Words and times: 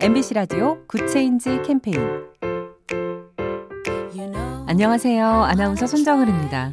MBC 0.00 0.34
라디오 0.34 0.78
Good 0.86 1.16
Change 1.16 1.62
캠페인 1.66 1.98
안녕하세요. 4.66 5.26
아나운서 5.26 5.88
손정은입니다. 5.88 6.70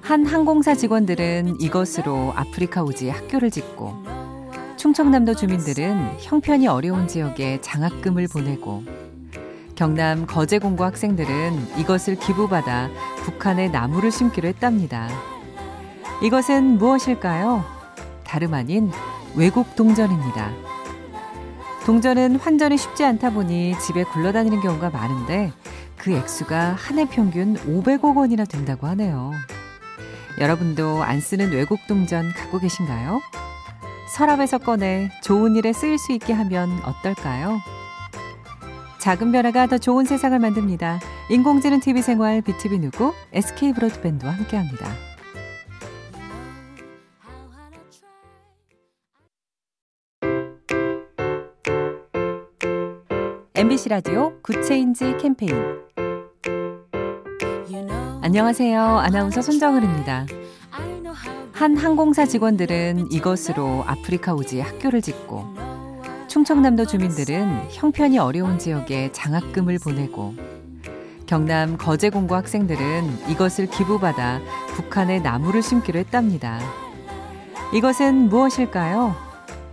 한 0.00 0.26
항공사 0.26 0.74
직원들은 0.74 1.60
이것으로 1.60 2.32
아프리카 2.34 2.82
오지 2.82 3.08
학교를 3.08 3.52
짓고 3.52 4.02
충청남도 4.76 5.36
주민들은 5.36 6.16
형편이 6.18 6.66
어려운 6.66 7.06
지역에 7.06 7.60
장학금을 7.60 8.26
보내고 8.32 8.82
경남 9.76 10.26
거제공고 10.26 10.82
학생들은 10.82 11.78
이것을 11.78 12.16
기부받아 12.16 12.90
북한에 13.18 13.68
나무를 13.68 14.10
심기로 14.10 14.48
했답니다. 14.48 15.08
이것은 16.20 16.78
무엇일까요? 16.78 17.64
다름 18.24 18.54
아닌 18.54 18.90
외국 19.36 19.76
동전입니다. 19.76 20.71
동전은 21.84 22.36
환전이 22.36 22.76
쉽지 22.76 23.04
않다 23.04 23.30
보니 23.30 23.74
집에 23.80 24.04
굴러다니는 24.04 24.60
경우가 24.60 24.90
많은데 24.90 25.52
그 25.96 26.12
액수가 26.12 26.76
한 26.78 26.98
해 26.98 27.06
평균 27.08 27.54
500억 27.56 28.16
원이나 28.16 28.44
된다고 28.44 28.86
하네요. 28.88 29.32
여러분도 30.38 31.02
안 31.02 31.20
쓰는 31.20 31.50
외국 31.52 31.78
동전 31.88 32.30
갖고 32.32 32.58
계신가요? 32.58 33.20
서랍에서 34.16 34.58
꺼내 34.58 35.10
좋은 35.22 35.56
일에 35.56 35.72
쓰일 35.72 35.98
수 35.98 36.12
있게 36.12 36.32
하면 36.32 36.70
어떨까요? 36.84 37.60
작은 38.98 39.32
변화가 39.32 39.66
더 39.66 39.78
좋은 39.78 40.04
세상을 40.04 40.38
만듭니다. 40.38 41.00
인공지능 41.30 41.80
TV 41.80 42.02
생활 42.02 42.40
BTV 42.42 42.78
누구 42.78 43.12
SK 43.32 43.72
브로드밴드와 43.72 44.32
함께합니다. 44.32 45.11
MBC 53.62 53.90
라디오 53.90 54.32
Good 54.42 54.72
Change 54.72 55.18
캠페인 55.18 55.54
안녕하세요. 58.20 58.82
아나운서 58.82 59.40
손정은입니다. 59.40 60.26
한 61.52 61.76
항공사 61.76 62.26
직원들은 62.26 63.12
이것으로 63.12 63.84
아프리카 63.86 64.34
오지 64.34 64.58
학교를 64.58 65.00
짓고 65.00 65.54
충청남도 66.26 66.86
주민들은 66.86 67.68
형편이 67.70 68.18
어려운 68.18 68.58
지역에 68.58 69.12
장학금을 69.12 69.78
보내고 69.78 70.34
경남 71.26 71.78
거제공고 71.78 72.34
학생들은 72.34 73.28
이것을 73.28 73.66
기부받아 73.66 74.40
북한에 74.74 75.20
나무를 75.20 75.62
심기로 75.62 76.00
했답니다. 76.00 76.58
이것은 77.72 78.28
무엇일까요? 78.28 79.14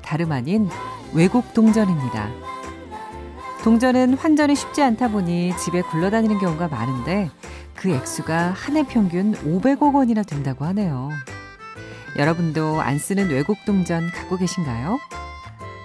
다름 0.04 0.32
아닌 0.32 0.70
외국 1.12 1.56
동전입니다. 1.56 2.49
동전은 3.64 4.14
환전이 4.16 4.56
쉽지 4.56 4.82
않다 4.82 5.10
보니 5.10 5.56
집에 5.58 5.82
굴러다니는 5.82 6.40
경우가 6.40 6.70
많은데 6.70 7.30
그 7.76 7.90
액수가 7.92 8.54
한 8.56 8.78
해 8.78 8.84
평균 8.84 9.34
500억 9.34 9.94
원이나 9.94 10.24
된다고 10.24 10.66
하네요. 10.66 11.10
여러분도 12.18 12.82
안 12.82 12.98
쓰는 12.98 13.30
외국 13.30 13.58
동전 13.66 14.10
갖고 14.12 14.38
계신가요? 14.38 15.00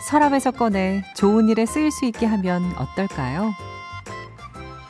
서랍에서 0.09 0.53
꺼내 0.53 1.03
좋은 1.17 1.49
일에 1.49 1.67
쓰일 1.67 1.91
수 1.91 2.05
있게 2.05 2.27
하면 2.27 2.63
어떨까요? 2.77 3.53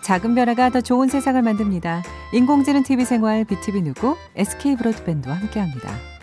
작은 0.02 0.34
변화가 0.34 0.70
더 0.70 0.80
좋은 0.80 1.08
세상을 1.08 1.40
만듭니다. 1.40 2.02
인공지능 2.32 2.82
TV 2.82 3.04
생활 3.04 3.44
BTV 3.44 3.82
누구 3.82 4.16
SK 4.36 4.76
브로드밴드와 4.76 5.34
함께합니다. 5.36 6.13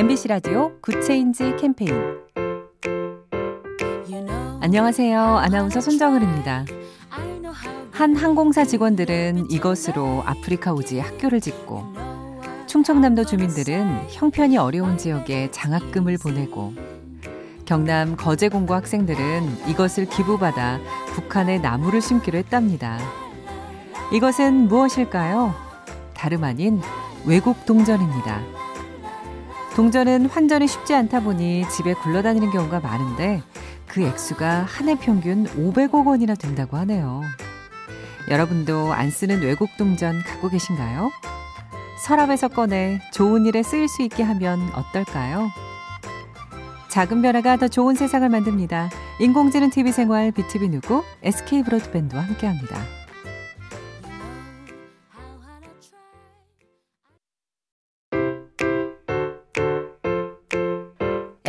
MBC 0.00 0.28
라디오 0.28 0.72
Good 0.80 1.10
Change 1.10 1.56
캠페인 1.60 1.92
안녕하세요. 4.62 5.20
아나운서 5.20 5.82
손정은입니다. 5.82 6.64
한 7.90 8.16
항공사 8.16 8.64
직원들은 8.64 9.50
이것으로 9.50 10.22
아프리카 10.24 10.72
오지 10.72 11.00
학교를 11.00 11.42
짓고 11.42 11.84
충청남도 12.66 13.26
주민들은 13.26 14.06
형편이 14.08 14.56
어려운 14.56 14.96
지역에 14.96 15.50
장학금을 15.50 16.16
보내고 16.16 16.72
경남 17.66 18.16
거제공고 18.16 18.72
학생들은 18.72 19.68
이것을 19.68 20.06
기부받아 20.06 20.80
북한에 21.08 21.58
나무를 21.58 22.00
심기로 22.00 22.38
했답니다. 22.38 22.98
이것은 24.14 24.66
무엇일까요? 24.66 25.54
다름 26.14 26.44
아닌 26.44 26.80
외국 27.26 27.66
동전입니다. 27.66 28.59
동전은 29.74 30.26
환전이 30.26 30.66
쉽지 30.66 30.94
않다 30.94 31.20
보니 31.20 31.68
집에 31.70 31.94
굴러다니는 31.94 32.50
경우가 32.50 32.80
많은데 32.80 33.42
그 33.86 34.02
액수가 34.02 34.64
한 34.68 34.88
해 34.88 34.94
평균 34.96 35.46
500억 35.46 36.06
원이나 36.06 36.34
된다고 36.34 36.76
하네요. 36.78 37.22
여러분도 38.28 38.92
안 38.92 39.10
쓰는 39.10 39.40
외국 39.42 39.68
동전 39.78 40.22
갖고 40.22 40.48
계신가요? 40.48 41.10
서랍에서 42.06 42.48
꺼내 42.48 43.00
좋은 43.12 43.46
일에 43.46 43.62
쓰일 43.62 43.88
수 43.88 44.02
있게 44.02 44.22
하면 44.22 44.60
어떨까요? 44.74 45.50
작은 46.88 47.22
변화가 47.22 47.56
더 47.56 47.68
좋은 47.68 47.94
세상을 47.94 48.28
만듭니다. 48.28 48.90
인공지능 49.20 49.70
TV 49.70 49.92
생활 49.92 50.32
BTV 50.32 50.68
누구 50.68 51.04
SK 51.22 51.62
브로드밴드와 51.62 52.22
함께합니다. 52.22 52.76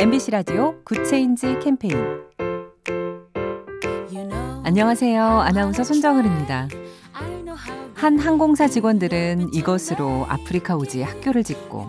MBC 0.02 0.32
라디오 0.32 0.74
Good 0.82 1.13
Change 1.13 1.60
캠페인 1.62 1.96
안녕하세요. 4.64 5.22
아나운서 5.22 5.84
손정은입니다. 5.84 6.66
한 7.94 8.18
항공사 8.18 8.66
직원들은 8.66 9.54
이것으로 9.54 10.26
아프리카 10.28 10.74
오지 10.74 11.02
학교를 11.02 11.44
짓고 11.44 11.86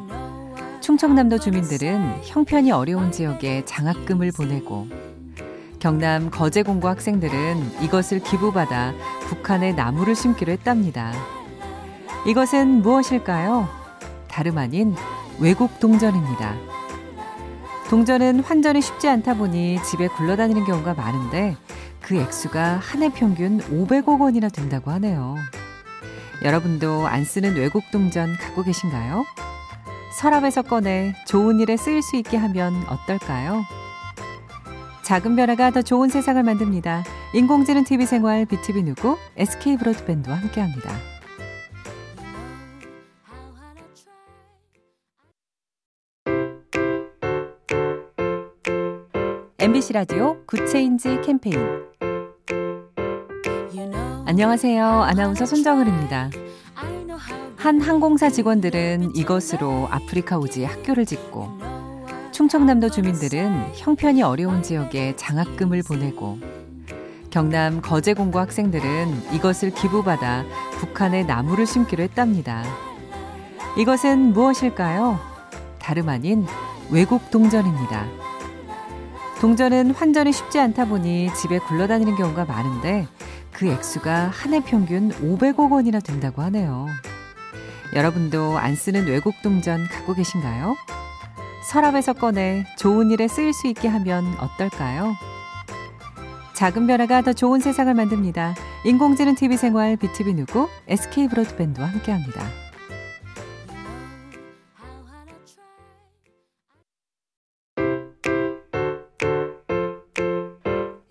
충청남도 0.79 1.40
주민들은 1.40 2.19
형편이 2.22 2.72
어려운 2.72 3.12
지역에 3.12 3.66
장학금을 3.66 4.31
보내고 4.31 4.85
경남 5.80 6.30
거제공고 6.30 6.88
학생들은 6.88 7.81
이것을 7.81 8.19
기부받아 8.19 8.94
북한에 9.22 9.72
나무를 9.72 10.13
심기로 10.13 10.51
했답니다. 10.51 11.12
이것은 12.28 12.84
무엇일까요? 12.84 13.68
다름 14.28 14.59
아닌 14.59 14.94
외국 15.40 15.80
동전입니다. 15.80 16.82
동전은 17.93 18.39
환전이 18.39 18.81
쉽지 18.81 19.07
않다 19.07 19.35
보니 19.35 19.77
집에 19.83 20.07
굴러다니는 20.07 20.65
경우가 20.65 20.95
많은데 20.95 21.55
그 22.01 22.15
액수가 22.15 22.79
한 22.81 23.03
해 23.03 23.09
평균 23.13 23.59
500억 23.59 24.19
원이나 24.19 24.49
된다고 24.49 24.89
하네요. 24.89 25.35
여러분도 26.43 27.05
안 27.05 27.23
쓰는 27.23 27.55
외국 27.55 27.83
동전 27.91 28.35
갖고 28.35 28.63
계신가요? 28.63 29.25
서랍에서 30.19 30.63
꺼내 30.63 31.13
좋은 31.27 31.59
일에 31.59 31.77
쓰일 31.77 32.01
수 32.01 32.15
있게 32.15 32.35
하면 32.35 32.73
어떨까요? 32.89 33.63
작은 35.03 35.35
변화가 35.35 35.69
더 35.69 35.83
좋은 35.83 36.09
세상을 36.09 36.41
만듭니다. 36.41 37.03
인공지능 37.35 37.83
TV 37.83 38.07
생활 38.07 38.47
BTV 38.47 38.81
누구 38.81 39.19
SK 39.37 39.77
브로드밴드와 39.77 40.35
함께합니다. 40.37 41.12
MBC 49.63 49.94
라디오 49.94 50.44
Good 50.45 50.76
Change 50.76 51.21
캠페인 51.22 51.57
안녕하세요. 54.25 54.85
아나운서 54.85 55.46
손정은입니다. 55.46 56.31
한 57.56 57.80
항공사 57.80 58.30
직원들은 58.30 59.15
이것으로 59.15 59.88
아프리카 59.89 60.38
오지 60.38 60.65
학교를 60.65 61.06
짓고 61.06 61.48
충청남도 62.33 62.89
주민들은 62.89 63.69
형편이 63.75 64.21
어려운 64.21 64.63
지역에 64.63 65.15
장학금을 65.15 65.83
보내고 65.88 66.39
경남 67.30 67.81
거제공고 67.81 68.39
학생들은 68.39 69.31
이것을 69.31 69.69
기부받아 69.69 70.44
북한에 70.71 71.24
나무를 71.24 71.66
심기로 71.66 72.04
했답니다. 72.04 72.66
이것은 73.77 74.33
무엇일까요? 74.33 75.21
다름 75.80 76.09
아닌 76.09 76.45
외국 76.92 77.31
동전입니다. 77.31 78.22
동전은 79.44 79.92
환전이 79.92 80.31
쉽지 80.31 80.57
않다 80.57 80.86
보니 80.86 81.28
집에 81.34 81.60
굴러다니는 81.60 82.16
경우가 82.16 82.45
많은데 82.45 83.06
그 83.51 83.68
액수가 83.68 84.30
한 84.30 84.54
해 84.54 84.62
평균 84.63 85.10
500억 85.10 85.69
원이나 85.69 86.00
된다고 86.00 86.42
하네요. 86.44 86.88
여러분도 87.94 88.57
안 88.57 88.78
쓰는 88.78 89.06
외국 89.06 89.34
동전 89.44 89.86
갖고 89.90 90.13
계신가요? 90.13 90.78
서랍에서 91.69 92.13
꺼내 92.13 92.63
좋은 92.78 93.12
일에 93.12 93.28
쓰일 93.28 93.51
수 93.51 93.68
있게 93.68 93.90
하면 93.90 94.25
어떨까요? 94.40 95.13
작은 96.54 96.88
변화가 96.88 97.24
더 97.24 97.34
좋은 97.34 97.60
세상을 97.60 97.94
만듭니다. 97.94 98.56
인공지능 98.86 99.36
TV 99.36 99.57
생활 99.57 99.98
BTV 99.98 100.36
누구 100.36 100.69
SK 100.88 101.28
브로드밴드와 101.28 101.88
함께합니다. 101.88 102.62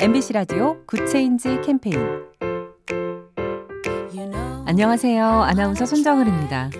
MBC 0.02 0.32
라디오 0.32 0.84
Good 0.84 1.15
Change 1.15 1.60
캠페인 1.64 1.96
안녕하세요. 4.66 5.24
아나운서 5.24 5.86
손정은입니다. 5.86 6.70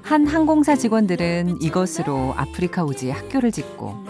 한 0.00 0.26
항공사 0.26 0.74
직원들은 0.74 1.60
이것으로 1.60 2.32
아프리카 2.34 2.82
오지 2.84 3.10
학교를 3.10 3.52
짓고 3.52 4.06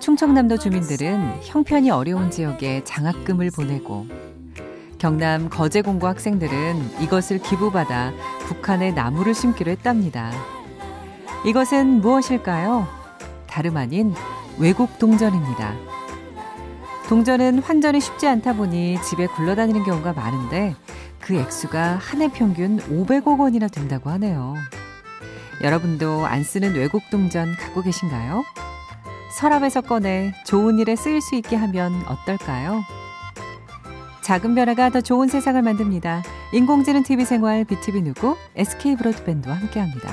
충청남도 0.00 0.58
주민들은 0.58 1.42
형편이 1.42 1.92
어려운 1.92 2.32
지역에 2.32 2.82
장학금을 2.82 3.52
보내고 3.54 4.06
경남 4.98 5.50
거제공고 5.50 6.08
학생들은 6.08 7.00
이것을 7.00 7.38
기부받아 7.38 8.12
북한에 8.40 8.90
나무를 8.90 9.34
심기로 9.34 9.70
했답니다. 9.70 10.32
이것은 11.46 12.00
무엇일까요? 12.00 12.88
다름 13.46 13.76
아닌 13.76 14.16
외국 14.58 14.98
동전입니다. 14.98 15.99
동전은 17.10 17.58
환전이 17.58 18.00
쉽지 18.00 18.28
않다 18.28 18.52
보니 18.52 19.02
집에 19.02 19.26
굴러다니는 19.26 19.82
경우가 19.82 20.12
많은데 20.12 20.76
그 21.18 21.34
액수가 21.34 21.96
한 21.96 22.20
해 22.22 22.30
평균 22.30 22.78
500억 22.78 23.40
원이나 23.40 23.66
된다고 23.66 24.10
하네요. 24.10 24.54
여러분도 25.60 26.24
안 26.24 26.44
쓰는 26.44 26.76
외국 26.76 27.02
동전 27.10 27.56
갖고 27.56 27.82
계신가요? 27.82 28.44
서랍에서 29.36 29.80
꺼내 29.80 30.32
좋은 30.46 30.78
일에 30.78 30.94
쓰일 30.94 31.20
수 31.20 31.34
있게 31.34 31.56
하면 31.56 31.92
어떨까요? 32.06 32.84
작은 34.22 34.54
변화가 34.54 34.90
더 34.90 35.00
좋은 35.00 35.26
세상을 35.26 35.60
만듭니다. 35.60 36.22
인공지능 36.52 37.02
TV 37.02 37.24
생활 37.24 37.64
BTV 37.64 38.02
누구 38.02 38.36
SK 38.54 38.94
브로드밴드와 38.94 39.56
함께합니다. 39.56 40.12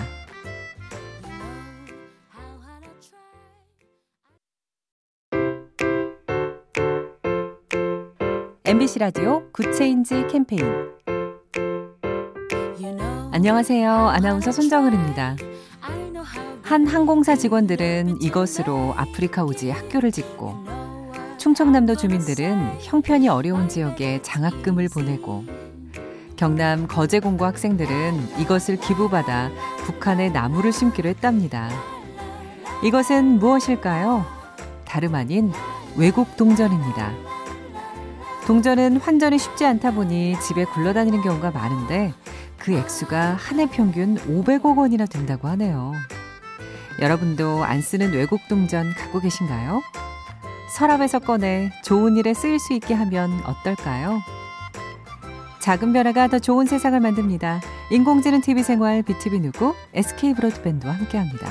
MBC 8.68 9.00
라디오 9.00 9.50
Good 9.54 9.83
Change 9.83 10.28
캠페인 10.30 10.62
안녕하세요. 13.32 13.90
아나운서 13.90 14.52
손정은입니다. 14.52 15.38
한 16.64 16.86
항공사 16.86 17.38
직원들은 17.38 18.22
이것으로 18.22 18.94
아프리카 18.98 19.46
오지 19.46 19.70
학교를 19.70 20.12
짓고 20.12 20.66
충청남도 21.38 21.96
주민들은 21.96 22.80
형편이 22.82 23.30
어려운 23.30 23.70
지역에 23.70 24.22
장학금을 24.22 24.90
보내고 24.94 25.46
경남 26.36 26.88
거제공고 26.90 27.46
학생들은 27.46 28.38
이것을 28.42 28.82
기부받아 28.82 29.50
북한에 29.86 30.28
나무를 30.30 30.74
심기로 30.74 31.08
했답니다. 31.08 31.70
이것은 32.84 33.40
무엇일까요? 33.40 34.26
다름 34.84 35.16
아닌 35.16 35.54
외국 35.96 36.36
동전입니다. 36.36 37.37
동전은 38.48 38.98
환전이 39.02 39.38
쉽지 39.38 39.66
않다 39.66 39.92
보니 39.92 40.40
집에 40.40 40.64
굴러다니는 40.64 41.22
경우가 41.22 41.52
많은데 41.52 42.14
그 42.58 42.74
액수가 42.74 43.34
한 43.34 43.60
해 43.60 43.66
평균 43.70 44.16
500억 44.16 44.78
원이나 44.78 45.06
된다고 45.06 45.50
하네요. 45.50 45.92
여러분도 47.02 47.66
안 47.66 47.82
쓰는 47.82 48.14
외국 48.14 48.40
동전 48.48 48.94
갖고 48.94 49.20
계신가요? 49.20 49.82
서랍에서 50.78 51.20
꺼내 51.20 51.72
좋은 51.84 52.16
일에 52.16 52.34
쓰일 52.34 52.58
수 52.60 52.74
있게 52.74 52.94
하면 52.94 53.32
어떨까요? 53.46 54.22
작은 55.60 55.92
변화가 55.92 56.30
더 56.30 56.40
좋은 56.40 56.66
세상을 56.68 56.98
만듭니다. 56.98 57.60
인공지능 57.92 58.40
TV 58.40 58.64
생활 58.64 59.04
BTV 59.04 59.42
누구 59.42 59.74
SK 59.94 60.36
브로드밴드와 60.36 60.94
함께합니다. 60.94 61.48